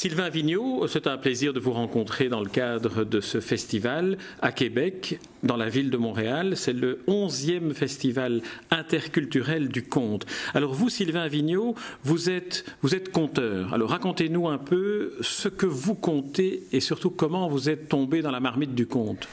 [0.00, 4.50] Sylvain Vigneault, c'est un plaisir de vous rencontrer dans le cadre de ce festival à
[4.50, 6.56] Québec, dans la ville de Montréal.
[6.56, 10.24] C'est le 11e festival interculturel du conte.
[10.54, 12.64] Alors vous, Sylvain Vigneault, vous êtes,
[13.12, 13.74] conteur.
[13.74, 18.30] Alors racontez-nous un peu ce que vous comptez et surtout comment vous êtes tombé dans
[18.30, 19.28] la marmite du conte.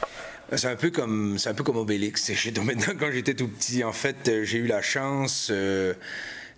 [0.53, 2.29] C'est un peu comme c'est un peu Obélix.
[2.99, 3.85] Quand j'étais tout petit.
[3.85, 5.47] En fait, j'ai eu la chance.
[5.49, 5.93] Euh,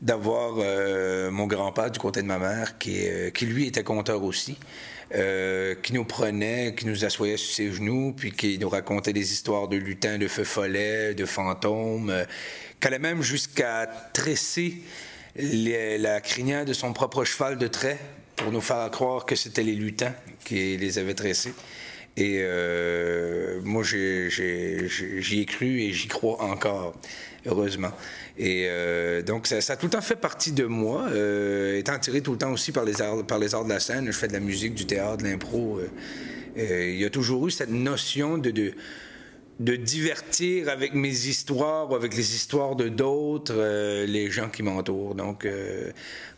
[0.02, 4.24] d'avoir euh, mon grand-père du côté de ma mère, qui, euh, qui lui était conteur
[4.24, 4.58] aussi,
[5.16, 9.34] euh, qui nous prenait, qui nous assoyait sur ses genoux, puis qui nous racontait des
[9.34, 12.14] histoires de lutins, de feux follets, de fantômes,
[12.80, 14.76] qui allait même jusqu'à tresser
[15.36, 17.98] la crinière de son propre cheval de trait
[18.36, 20.14] pour nous faire croire que c'était les lutins
[20.46, 21.54] qui les avaient tressés.
[22.16, 22.42] Et
[23.64, 26.94] moi, j'y ai cru et j'y crois encore,
[27.46, 27.92] heureusement.
[28.38, 32.22] Et euh, donc, ça, a tout le temps fait partie de moi, euh, étant tiré
[32.22, 34.06] tout le temps aussi par les, arts, par les arts de la scène.
[34.08, 35.80] Je fais de la musique, du théâtre, de l'impro.
[36.58, 38.74] Euh, il y a toujours eu cette notion de,
[39.60, 45.16] de, divertir avec mes histoires ou avec les histoires de d'autres, les gens qui m'entourent.
[45.16, 45.46] Donc,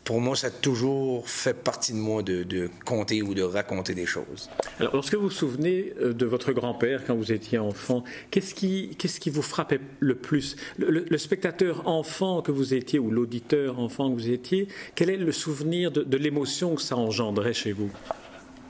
[0.04, 3.94] pour moi, ça a toujours fait partie de moi de, de, compter ou de raconter
[3.94, 4.50] des choses.
[4.80, 8.96] Alors, lorsque vous vous souvenez euh, de votre grand-père quand vous étiez enfant, qu'est-ce qui,
[8.98, 10.56] qu'est-ce qui vous frappait le plus?
[10.78, 15.32] Le, spectateur enfant que vous étiez ou l'auditeur enfant que vous étiez, quel est le
[15.32, 17.92] souvenir de, de l'émotion que ça engendrait chez vous?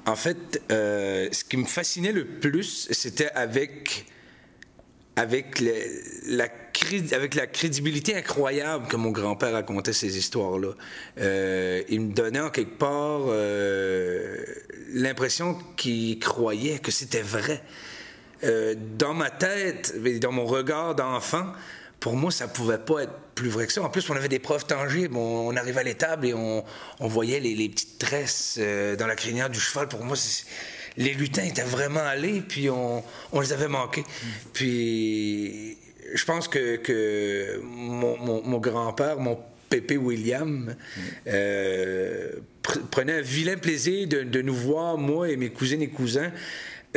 [0.05, 4.05] En fait, euh, ce qui me fascinait le plus, c'était avec
[5.21, 6.45] avec, la,
[7.11, 10.69] avec la crédibilité incroyable que mon grand-père racontait ces histoires-là.
[11.19, 14.35] Euh, il me donnait en quelque part euh,
[14.93, 17.61] l'impression qu'il croyait que c'était vrai.
[18.43, 21.45] Euh, dans ma tête, dans mon regard d'enfant,
[21.99, 23.83] pour moi, ça pouvait pas être plus vrai que ça.
[23.83, 25.15] En plus, on avait des preuves tangibles.
[25.15, 26.63] On, arrivait à l'étable et on,
[26.99, 28.59] voyait les, les, petites tresses
[28.97, 29.87] dans la crinière du cheval.
[29.87, 30.45] Pour moi, c'est
[30.97, 33.03] les lutins étaient vraiment allés, puis on,
[33.39, 34.03] les avait manqués.
[34.53, 35.77] Puis
[36.13, 39.37] je pense que, mon, grand-père, mon
[39.69, 40.75] Pépé William,
[41.27, 42.31] euh,
[42.91, 46.31] prenait un vilain plaisir de, nous voir, moi et mes cousines et cousins,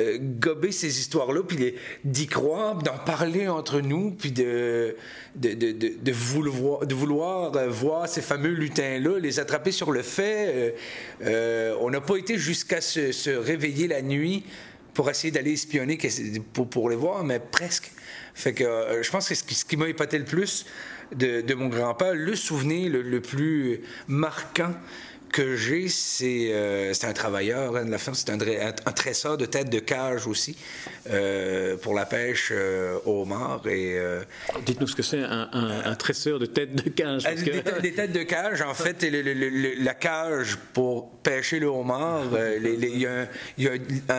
[0.01, 4.97] euh, gober ces histoires-là, puis d'y croire, d'en parler entre nous, puis de,
[5.37, 10.75] de, vouloir, de vouloir euh, voir ces fameux lutins-là, les attraper sur le fait.
[11.23, 14.43] Euh, on n'a pas été jusqu'à se, réveiller la nuit
[14.95, 15.97] pour essayer d'aller espionner
[16.53, 17.93] pour, pour, les voir, mais presque.
[18.35, 20.67] Fait que je pense que ce qui, m'a épaté le plus
[21.15, 24.73] de, mon grand-père, le souvenir le plus marquant,
[25.35, 29.47] que j'ai, c'est euh, un travailleur hein, de la ferme, c'est un, un, tresseur de
[29.47, 30.57] tête de cage aussi
[31.11, 33.67] euh, pour la pêche euh, au homard.
[33.67, 34.01] Et,
[34.65, 37.25] Dites-nous ce que c'est un, un, tresseur de tête de cage.
[37.83, 42.27] Des, têtes de cage, en fait, la cage pour pêcher le homard,
[42.63, 43.27] il y a,
[43.59, 43.73] y a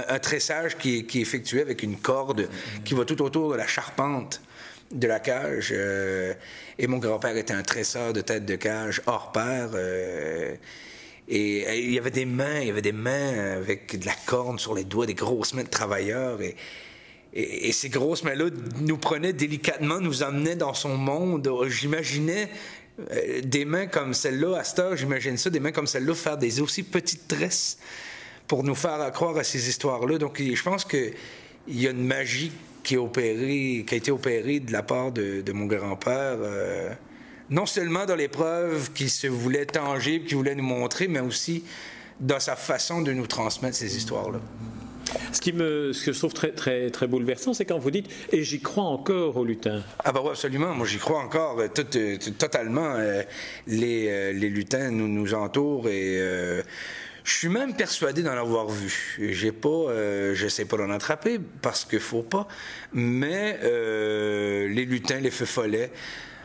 [0.09, 2.49] un, tressage qui est, qui est effectué avec une corde
[2.83, 4.41] qui va tout autour de la charpente
[4.91, 5.71] de la cage.
[5.71, 9.69] et mon grand-père était un tresseur de tête de cage hors pair.
[11.27, 14.59] Et il y avait des mains, il y avait des mains avec de la corne
[14.59, 16.39] sur les doigts, des grosses mains de travailleurs.
[16.41, 16.55] Et,
[17.73, 18.45] ces grosses mains-là
[18.79, 21.51] nous prenaient délicatement, nous emmenaient dans son monde.
[21.67, 22.49] J'imaginais
[23.11, 26.37] euh, des mains comme celle-là, à cette heure, j'imagine ça, des mains comme celle-là, faire
[26.37, 27.77] des aussi petites tresses
[28.47, 30.17] pour nous faire croire à ces histoires-là.
[30.17, 31.13] Donc, je pense qu'il
[31.67, 32.53] y a une magie
[32.83, 36.37] qui, est opérée, qui a été opérée de la part de, mon grand-père.
[36.39, 36.93] Euh,
[37.49, 41.63] non seulement dans l'épreuve qui se voulait tangible, qui voulait nous montrer, mais aussi
[42.19, 44.39] dans sa façon de nous transmettre ces histoires-là.
[45.31, 48.09] Ce, qui me, ce que je trouve très, très, très bouleversant, c'est quand vous dites
[48.31, 49.83] «et j'y crois encore au lutin».
[50.03, 50.73] Ah bah oui, absolument.
[50.73, 52.95] Moi, j'y crois encore euh, euh, totalement.
[52.95, 53.21] Euh,
[53.67, 56.17] les, les, lutins nous, nous entourent et...
[57.23, 59.17] je suis même persuadé d'en avoir vu.
[59.19, 59.93] J'ai pas,
[60.33, 62.47] je sais pas d'en attraper parce qu'il faut pas,
[62.93, 65.91] mais les lutins, les feux follets,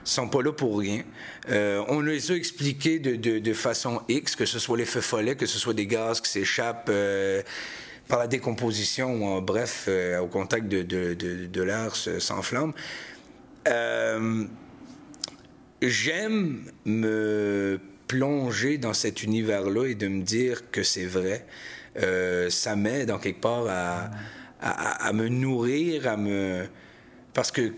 [0.04, 1.02] sont pas là pour rien.
[1.50, 5.36] Euh, on les a expliqués de, de, façon X, que ce soit les feux follets,
[5.36, 7.42] que ce soit des gaz qui s'échappent euh,
[8.08, 12.72] par la décomposition ou en bref, euh, au contact de, de l'air s'enflamme.
[15.82, 21.46] J'aime me plonger dans cet univers-là et de me dire que c'est vrai.
[22.50, 24.10] ça m'aide en quelque part à,
[24.60, 26.66] à, à, me nourrir, à me...
[27.32, 27.72] Parce que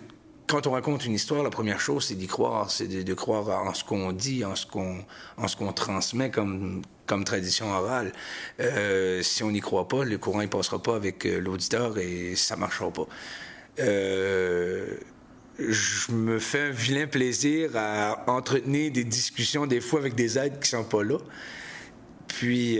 [0.53, 3.73] quand on raconte une histoire, la première chose, c'est d'y croire, c'est de, croire en
[3.73, 4.99] ce qu'on dit, en ce qu'on,
[5.39, 8.13] en ce qu'on transmet comme, comme tradition orale.
[8.61, 12.37] Euh, si on n'y croit pas, le courant ne passera pas avec euh, l'auditeur et
[12.37, 13.07] ça marchera pas.
[13.81, 14.99] Euh,
[15.59, 20.61] je me fais un vilain plaisir à entretenir des discussions des fois avec des aides
[20.61, 21.17] qui sont pas là.
[22.29, 22.79] puis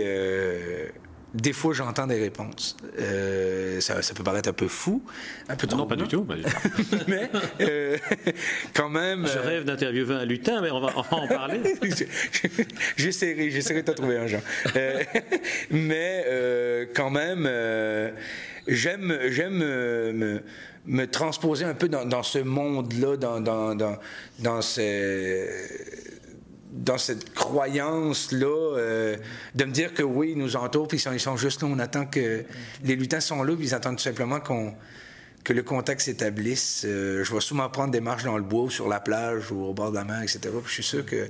[1.33, 2.77] des fois, j'entends des réponses.
[2.99, 5.03] Euh, ça, peut paraître un peu fou,
[5.49, 5.79] un peu trop.
[5.79, 6.27] Non, pas du tout.
[7.07, 7.29] mais
[7.61, 7.97] euh,
[8.73, 9.25] quand même.
[9.25, 11.61] Je euh, rêve d'interviewer un lutin, mais on va, en parler.
[12.97, 14.41] j'essaierai, j'essaierai de trouver un genre.
[15.71, 17.49] mais quand même,
[18.67, 20.41] j'aime, j'aime me,
[20.85, 23.97] me, transposer un peu dans, dans ce monde-là, dans, dans, dans,
[24.39, 25.49] dans ces
[26.73, 29.17] dans cette croyance-là, euh,
[29.53, 32.05] de me dire que oui, ils nous entourent, puis ils sont, juste là, on attend
[32.05, 32.43] que
[32.83, 34.73] les lutins sont là, puis ils attendent tout simplement qu'on
[35.43, 36.85] que le contact s'établisse.
[36.85, 39.61] Euh, je vais souvent prendre des marches dans le bois, ou sur la plage, ou
[39.65, 40.39] au bord de la mer, etc.
[40.43, 41.29] Puis je suis sûr qu'il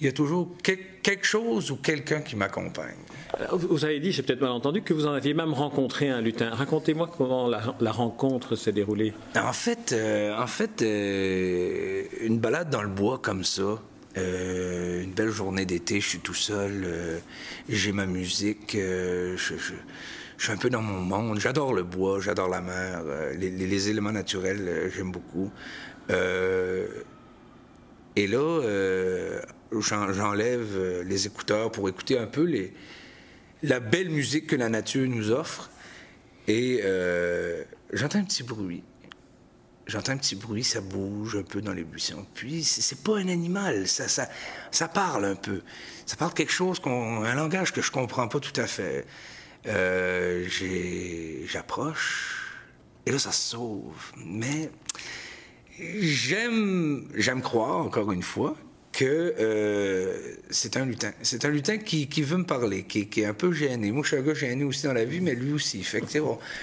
[0.00, 2.96] y a toujours quelque chose ou quelqu'un qui m'accompagne.
[3.38, 6.22] Euh, vous avez dit, j'ai peut-être mal entendu, que vous en aviez même rencontré un
[6.22, 6.48] lutin.
[6.54, 9.12] Racontez-moi comment la, rencontre s'est déroulée.
[9.36, 13.78] En fait, en fait une balade dans le bois comme ça,
[14.16, 17.18] euh, une belle journée d'été, je suis tout seul, euh,
[17.68, 21.38] j'ai ma musique, euh, je, suis un peu dans mon monde.
[21.38, 23.04] J'adore le bois, j'adore la mer,
[23.38, 25.50] les, éléments naturels, j'aime beaucoup.
[28.16, 29.40] et là,
[29.72, 32.72] j'enlève les écouteurs pour écouter un peu les,
[33.62, 35.70] la belle musique que la nature nous offre.
[36.48, 36.80] Et
[37.92, 38.82] j'entends un petit bruit
[39.90, 42.24] j'entends un petit bruit, ça bouge un peu dans les buissons.
[42.34, 44.28] Puis c'est pas un animal, ça, ça,
[44.70, 45.62] ça parle un peu.
[46.06, 49.06] Ça parle quelque chose, un langage que je comprends pas tout à fait.
[49.66, 50.46] Euh,
[51.46, 52.56] j'approche
[53.04, 54.12] et là ça se sauve.
[54.24, 54.70] Mais
[55.78, 58.56] j'aime, j'aime croire encore une fois
[59.00, 60.12] que euh,
[60.50, 61.12] c'est un lutin.
[61.22, 63.92] C'est un lutin qui, veut me parler, qui, est un peu gêné.
[63.92, 65.82] Moi, je suis un gars gêné aussi dans la vie, mais lui aussi.
[65.82, 66.02] Fait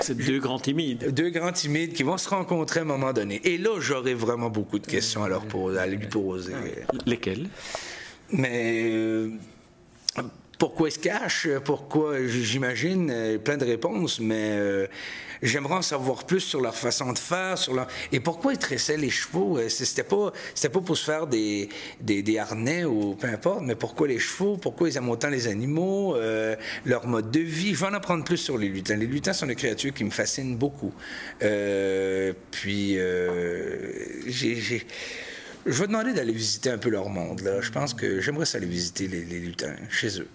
[0.02, 1.12] c'est deux grands timides.
[1.12, 3.42] Deux grands timides qui vont se rencontrer à un moment donné.
[3.44, 6.54] Et là, j'aurai vraiment beaucoup de questions à, leur poser, à lui poser.
[7.08, 7.50] Lesquelles?
[8.32, 8.92] Mais...
[8.94, 9.32] Euh,
[10.58, 11.48] pourquoi ils se cachent?
[11.64, 14.88] Pourquoi, j'imagine, euh, plein de réponses, mais
[15.42, 17.88] J'aimerais en savoir plus sur leur façon de faire, sur leur...
[18.12, 19.58] et pourquoi ils tressaient les chevaux?
[19.58, 21.70] Euh, c'était pas, c'était pas pour se faire des,
[22.02, 26.16] des, harnais ou peu importe, mais pourquoi les chevaux, pourquoi ils aiment autant les animaux,
[26.16, 26.56] euh,
[26.86, 27.74] leur mode de vie?
[27.74, 28.96] Je vais en apprendre plus sur les lutins.
[28.96, 30.94] Les lutins sont des créatures qui me fascinent beaucoup.
[31.44, 32.98] Euh, puis,
[34.28, 34.86] j'ai,
[35.66, 37.42] je vais demander d'aller visiter un peu leur monde.
[37.42, 37.62] Là.
[37.62, 40.28] Je pense que j'aimerais aller visiter les, lutins chez eux.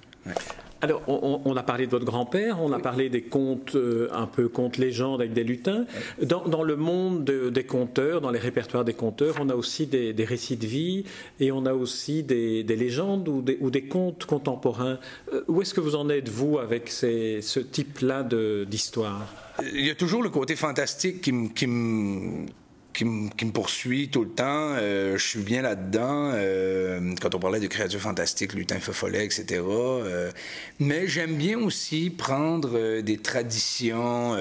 [0.82, 4.48] Alors, on, a parlé de votre grand-père, on a parlé des contes, euh, un peu
[4.48, 5.86] contes légendes avec des lutins.
[6.20, 10.56] Dans, le monde des conteurs, dans les répertoires des conteurs, on a aussi des, récits
[10.56, 11.04] de vie
[11.38, 14.98] et on a aussi des, légendes ou des, contes contemporains.
[15.32, 18.24] Euh, où est-ce que vous en êtes, vous, avec ce type-là
[18.64, 19.32] d'histoire?
[19.72, 22.46] Il y a toujours le côté fantastique qui qui me
[22.93, 24.75] qui, me poursuit tout le temps.
[24.77, 26.31] Euh, je suis bien là-dedans.
[26.35, 29.62] Euh, quand on parlait de créatures fantastiques, lutins, feu follet, etc.
[29.67, 30.31] Euh,
[30.79, 34.37] mais j'aime bien aussi prendre des traditions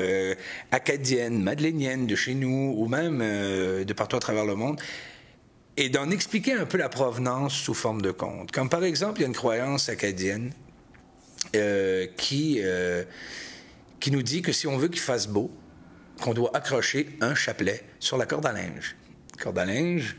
[0.71, 4.79] acadiennes, madeleiniennes de chez nous, ou même de partout à travers le monde,
[5.77, 8.51] et d'en expliquer un peu la provenance sous forme de conte.
[8.51, 10.51] Comme par exemple, il y a une croyance acadienne
[12.17, 12.61] qui,
[13.99, 15.51] qui nous dit que si on veut qu'il fasse beau,
[16.21, 18.95] qu'on doit accrocher un chapelet sur la corde à linge.
[19.39, 20.15] Corde à linge,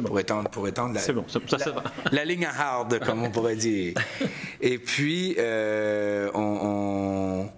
[0.00, 3.56] pour étendre, pour étendre la, bon, ça, ça, la, ligne à hard, comme on pourrait
[3.56, 3.94] dire.
[4.60, 7.48] Et puis, euh, on,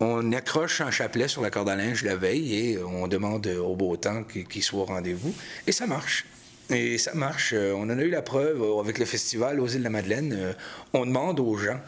[0.00, 3.74] on, accroche un chapelet sur la corde à linge la veille et on demande au
[3.76, 5.34] beau temps qu'il soit au rendez-vous.
[5.66, 6.26] Et ça marche.
[6.70, 7.52] Et ça marche.
[7.54, 10.32] Euh, on en a eu la preuve avec le festival aux îles de la Madeleine.
[10.36, 10.52] Euh,
[10.92, 11.80] on demande aux gens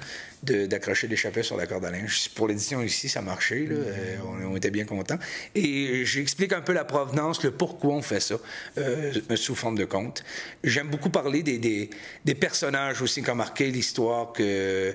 [0.45, 2.29] d'accrocher des chapelles sur la corde à linge.
[2.35, 3.67] Pour l'édition ici, ça marchait.
[3.67, 3.77] Là.
[3.77, 5.19] Euh, on, était bien contents.
[5.55, 8.37] Et j'explique un peu la provenance, le pourquoi on fait ça,
[8.79, 10.25] euh, sous forme de conte.
[10.63, 11.91] J'aime beaucoup parler des, des,
[12.25, 14.95] des, personnages aussi qui ont marqué l'histoire que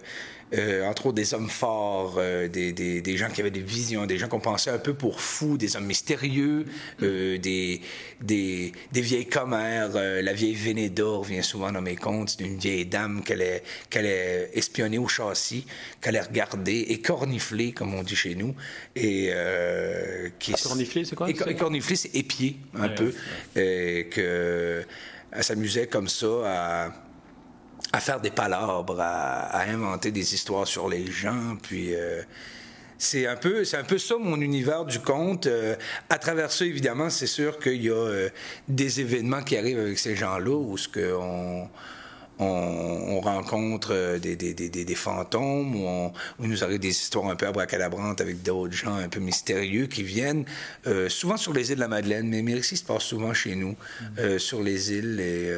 [0.58, 4.08] euh, entre autres des hommes forts, euh, des, des, des, gens qui avaient des visions,
[4.08, 6.66] des gens qu'on pensait un peu pour fous, des hommes mystérieux,
[7.04, 7.82] euh, des,
[8.22, 9.92] des, des, vieilles commères.
[9.94, 14.08] la vieille Vénéda vient souvent dans mes contes, c'est une vieille dame qu'elle est, qu'elle
[14.08, 15.66] est espionnée au châssis,
[16.02, 18.56] qu'elle est regardée et corniflée, comme on dit chez nous.
[18.96, 19.32] Et,
[20.40, 21.30] qui corniflée, c'est quoi?
[21.30, 23.14] Et, corniflée, c'est épier, un peu.
[23.56, 24.84] Et que,
[25.32, 26.94] elle s'amusait comme ça à
[27.92, 32.22] à faire des palabres, à, inventer des histoires sur les gens, puis euh,
[32.98, 35.48] c'est un peu c'est un peu ça mon univers du conte.
[35.48, 35.76] Euh,
[36.10, 38.30] à travers ça, évidemment, c'est sûr qu'il y a euh,
[38.68, 41.14] des événements qui arrivent avec ces gens-là où ce que
[42.40, 46.90] on, on, rencontre des, des, des, des fantômes, où, on, où, il nous arrive des
[46.90, 50.46] histoires un peu abracadabrantes avec d'autres gens un peu mystérieux qui viennent,
[51.08, 54.40] souvent sur les îles de la Madeleine, mais Mérici se passe souvent chez nous, mm-hmm.
[54.40, 55.52] sur les îles, et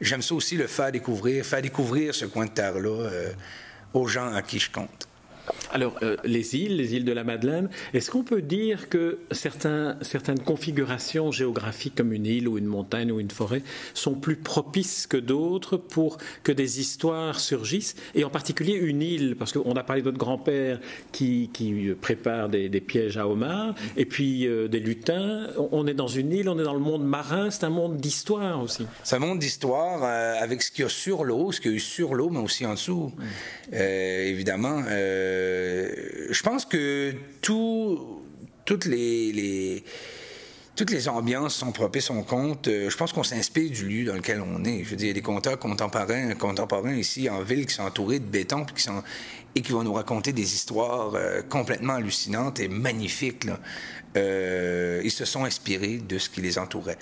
[0.00, 3.32] j'aime ça aussi le faire découvrir, faire découvrir ce coin de terre-là euh,
[3.92, 5.08] aux gens à qui je compte.
[5.74, 9.96] Alors, euh, les îles, les îles de la Madeleine, est-ce qu'on peut dire que certains,
[10.02, 13.60] certaines configurations géographiques comme une île ou une montagne ou une forêt
[13.92, 19.34] sont plus propices que d'autres pour que des histoires surgissent Et en particulier une île,
[19.36, 20.78] parce qu'on a parlé de votre grand-père
[21.10, 25.48] qui, qui, prépare des, pièges à homards, et puis euh, des lutins.
[25.72, 28.62] On est dans une île, on est dans le monde marin, c'est un monde d'histoire
[28.62, 28.86] aussi.
[29.02, 31.74] C'est un monde d'histoire euh, avec ce qu'il y a sur l'eau, ce qu'il y
[31.74, 33.12] a eu sur l'eau, mais aussi en dessous.
[33.72, 34.84] évidemment.
[34.88, 35.63] Euh,
[36.30, 37.14] je pense que
[38.64, 39.82] toutes les,
[41.08, 42.68] ambiances sont propices au compte.
[42.68, 44.84] Euh, je pense qu'on s'inspire du lieu dans lequel on est.
[44.84, 48.18] Je veux dire, il y a des conteurs contemporains, ici en ville qui sont entourés
[48.18, 48.66] de béton
[49.54, 53.46] et qui vont nous raconter des histoires euh, complètement hallucinantes et magnifiques.
[54.16, 56.98] ils se sont inspirés de ce qui les entourait.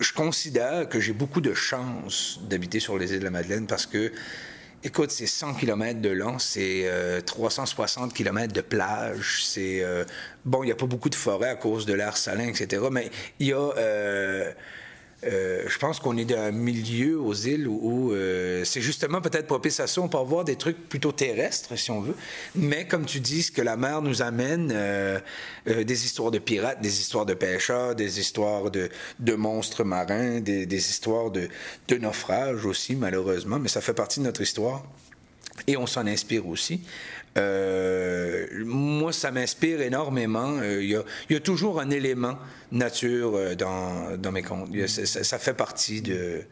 [0.00, 3.86] Je considère que j'ai beaucoup de chance d'habiter sur les îles de la Madeleine parce
[3.86, 4.12] que
[4.86, 6.86] Écoute, c'est 100 km de long, c'est
[7.24, 9.82] 360 euh, km de plage, c'est...
[9.82, 10.04] Euh,
[10.44, 13.10] bon, il n'y a pas beaucoup de forêt à cause de l'air salin, etc., mais
[13.38, 13.72] il y a...
[15.26, 19.46] Euh, je pense qu'on est dans un milieu aux îles où, euh, c'est justement peut-être
[19.46, 20.00] propice à ça.
[20.00, 22.16] On peut avoir des trucs plutôt terrestres, si on veut.
[22.54, 25.18] Mais comme tu dis, ce que la mer nous amène, euh,
[25.66, 28.88] des histoires de pirates, des histoires de pêcheurs, des histoires de,
[29.34, 31.48] monstres marins, des, des histoires de,
[31.88, 33.58] de naufrages aussi, malheureusement.
[33.58, 34.84] Mais ça fait partie de notre histoire.
[35.66, 36.80] Et on s'en inspire aussi.
[37.36, 40.58] Euh, moi, ça m'inspire énormément.
[40.60, 42.36] Euh, il y, a, toujours un élément
[42.70, 44.70] nature euh, dans, mes contes.
[44.86, 46.42] Ça, fait partie de,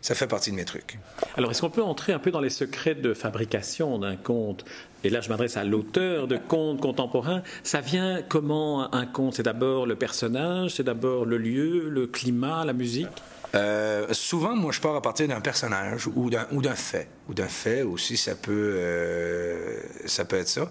[0.00, 0.98] ça fait partie de mes trucs.
[1.36, 4.64] Alors, est-ce qu'on peut entrer un peu dans les secrets de fabrication d'un conte?
[5.04, 7.42] Et là, je m'adresse à l'auteur de contes contemporains.
[7.62, 9.34] Ça vient comment un conte?
[9.34, 13.08] C'est d'abord le personnage, c'est d'abord le lieu, le climat, la musique?
[13.54, 17.08] Euh, souvent, moi, je pars à partir d'un personnage ou d'un, ou d'un fait.
[17.28, 20.70] Ou d'un fait aussi, ça peut, euh, ça peut être ça.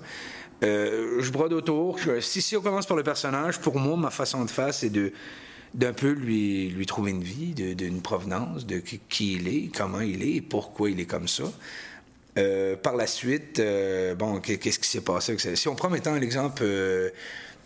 [0.63, 2.00] Euh, je brode autour.
[2.19, 5.12] si, si on commence par le personnage, pour moi, ma façon de faire, c'est de
[5.74, 10.24] d'un peu lui, lui trouver une vie, d'une provenance, de qui, il est, comment il
[10.24, 11.43] est, pourquoi il est comme ça.
[12.81, 13.62] par la suite,
[14.17, 15.36] bon, qu'est-ce qui s'est passé?
[15.38, 16.63] Si on prend maintenant l'exemple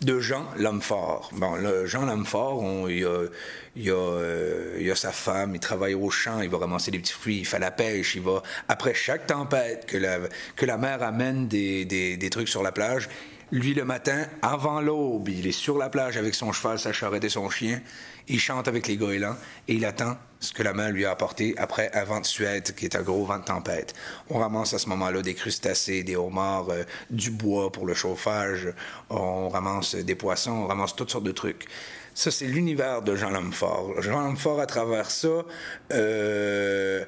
[0.04, 1.30] de Jean l'homme fort.
[1.32, 1.54] Bon,
[1.86, 6.90] Jean l'homme fort, il, euh, a, sa femme, il travaille au champ, il va ramasser
[6.90, 10.18] des petits fruits, il fait la pêche, il va, après chaque tempête que la,
[10.56, 13.08] que la mer amène des, des, des trucs sur la plage,
[13.52, 17.24] lui, le matin, avant l'aube, il est sur la plage avec son cheval, sa charrette
[17.24, 17.82] et son chien.
[18.26, 19.36] Il chante avec les goélands
[19.68, 22.74] et il attend ce que la main lui a apporté après un vent de Suède,
[22.74, 23.92] qui est un gros vent de tempête.
[24.30, 28.72] On ramasse à ce moment-là des crustacés, des homards, euh, du bois pour le chauffage,
[29.10, 31.66] on ramasse des poissons, on ramasse toutes sortes de trucs.
[32.14, 34.00] Ça, c'est l'univers de Jean Lamfort.
[34.00, 35.44] Jean Lamfort, à travers ça,
[35.92, 37.04] euh,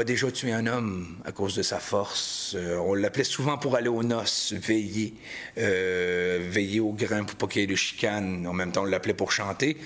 [0.00, 2.54] a déjà tué un homme à cause de sa force.
[2.56, 5.14] Euh, on l'appelait souvent pour aller aux noces, veiller,
[5.58, 8.46] euh, veiller au grain pour pas qu'il y ait de chicane.
[8.46, 9.76] En même temps, on l'appelait pour chanter.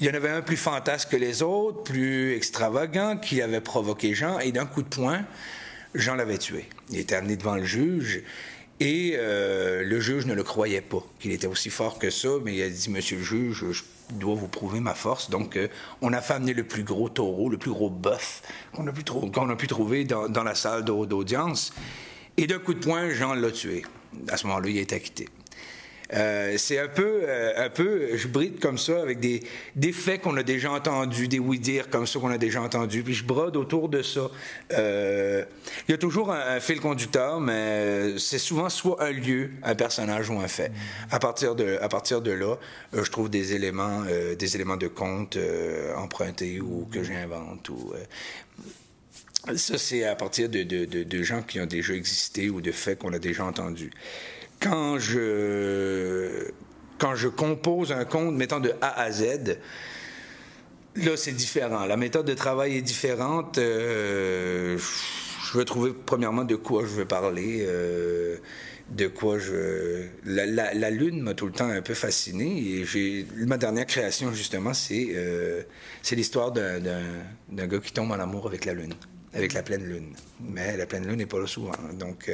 [0.00, 4.14] Il y en avait un plus fantasque que les autres, plus extravagant, qui avait provoqué
[4.14, 5.24] Jean, et d'un coup de poing,
[5.94, 6.66] Jean l'avait tué.
[6.90, 8.22] Il était amené devant le juge,
[8.78, 12.54] et euh, le juge ne le croyait pas, qu'il était aussi fort que ça, mais
[12.54, 15.30] il a dit, Monsieur le juge, je dois vous prouver ma force.
[15.30, 15.68] Donc, euh,
[16.00, 18.42] on a fait amener le plus gros taureau, le plus gros bœuf
[18.74, 18.92] qu'on a,
[19.56, 21.72] pu trouver dans, dans la salle d'audience.
[22.36, 23.84] Et d'un coup de poing, Jean l'a tué.
[24.28, 25.28] À ce moment-là, il été acquitté.
[26.14, 29.42] Euh, c'est un peu, euh, un peu, je bride comme ça avec des,
[29.76, 33.14] des faits qu'on a déjà entendus, des oui-dire comme ça qu'on a déjà entendus, puis
[33.14, 34.30] je brode autour de ça.
[34.72, 35.44] Euh,
[35.86, 40.30] il y a toujours un, fil conducteur, mais c'est souvent soit un lieu, un personnage
[40.30, 40.72] ou un fait.
[41.10, 42.56] À partir de, à partir de là,
[42.92, 44.02] je trouve des éléments,
[44.38, 45.38] des éléments de conte
[45.96, 47.92] empruntés ou que j'invente ou
[49.56, 52.98] ça, c'est à partir de, de, de, gens qui ont déjà existé ou de faits
[52.98, 53.90] qu'on a déjà entendus
[54.60, 56.50] quand je,
[56.98, 59.58] quand je compose un compte mettant de A à Z,
[60.96, 61.86] là, c'est différent.
[61.86, 63.58] La méthode de travail est différente.
[63.58, 67.64] Euh, je veux trouver, premièrement, de quoi je veux parler.
[67.66, 68.36] Euh,
[68.90, 70.06] de quoi je.
[70.24, 72.82] La, Lune m'a tout le temps un peu fasciné.
[72.94, 73.26] Et.
[73.36, 75.62] Ma dernière création, justement, c'est, euh,
[76.12, 78.94] l'histoire d'un, d'un, gars qui tombe en amour avec la Lune,
[79.34, 80.14] avec la pleine Lune.
[80.40, 81.72] Mais la pleine Lune n'est pas là souvent.
[81.98, 82.30] Donc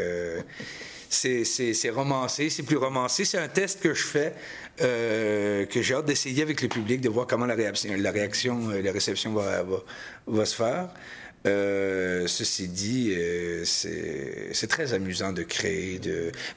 [1.15, 3.25] c'est romancé, c'est plus romancé.
[3.25, 4.35] C'est un test que je fais,
[4.81, 8.93] euh, que j'ai hâte d'essayer avec le public, de voir comment la réaction, euh, la
[8.93, 10.89] réception va, se faire.
[11.47, 13.15] Euh, ceci dit,
[13.65, 16.01] c'est très amusant de créer,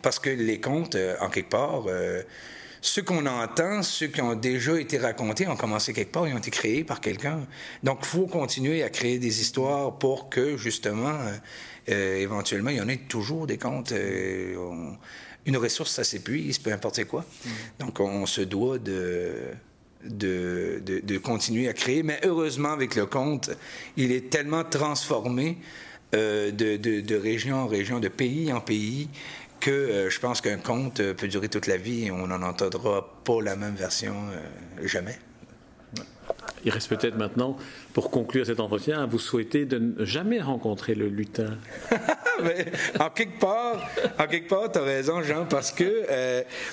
[0.01, 1.83] parce que les contes, en quelque part,
[2.79, 6.37] ceux qu'on entend, ceux qui ont déjà été racontés, ont commencé quelque part, ils ont
[6.37, 7.45] été créés par quelqu'un.
[7.83, 11.17] Donc, il faut continuer à créer des histoires pour que, justement,
[11.89, 13.91] euh, euh, éventuellement, il y en ait toujours des contes.
[13.91, 14.55] Euh,
[15.45, 17.21] une ressource, ça s'épuise, peu importe quoi.
[17.21, 17.49] Mm.
[17.79, 19.33] Donc, on, se doit de,
[20.03, 22.03] de, de, continuer à créer.
[22.03, 23.51] Mais heureusement, avec le conte,
[23.95, 25.57] il est tellement transformé
[26.13, 29.09] de, de, région en région, de pays en pays,
[29.59, 32.41] que euh, je pense qu'un conte euh, peut durer toute la vie et on n'en
[32.41, 35.17] entendra pas la même version euh, jamais.
[36.67, 37.55] Il reste peut-être maintenant,
[37.93, 41.57] pour conclure cet entretien, à vous souhaiter de ne jamais rencontrer le lutin.
[42.99, 46.03] en quelque part, en quelque part, tu as raison, Jean, parce que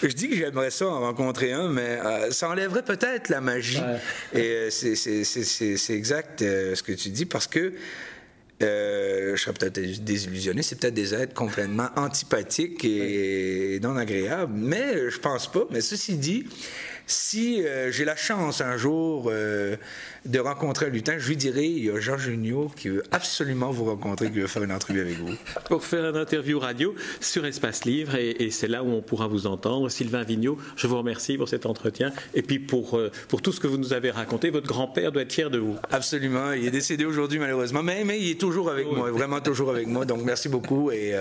[0.02, 2.00] je dis que j'aimerais ça en rencontrer un, mais
[2.32, 3.78] ça enlèverait peut-être la magie.
[4.34, 7.74] Et c'est exact ce que tu dis, parce que
[8.62, 10.62] euh, je serais peut-être désillusionné.
[10.62, 15.64] C'est peut-être des êtres complètement antipathiques et non agréables, mais je pense pas.
[15.70, 16.46] Mais ceci dit,
[17.06, 19.76] si euh, j'ai la chance un jour euh,
[20.24, 23.70] de rencontrer un lutin, je lui dirai il y a Jean Junio qui veut absolument
[23.70, 25.34] vous rencontrer, qui veut faire une entrevue avec vous.
[25.68, 29.46] Pour faire une interview radio sur Espace Livre, et, c'est là où on pourra vous
[29.46, 29.88] entendre.
[29.88, 33.60] Sylvain Vigneault, je vous remercie pour cet entretien et puis pour, euh, pour tout ce
[33.60, 34.50] que vous nous avez raconté.
[34.50, 35.76] Votre grand-père doit être fier de vous.
[35.90, 36.52] Absolument.
[36.52, 39.86] Il est décédé aujourd'hui, malheureusement, mais, mais il est toujours avec moi, vraiment toujours avec
[39.86, 40.04] moi.
[40.04, 41.14] Donc merci beaucoup et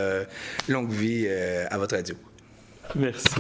[0.68, 2.16] longue vie à votre radio.
[2.96, 3.36] Merci.